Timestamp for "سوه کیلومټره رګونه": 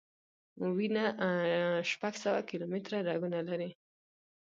2.23-3.39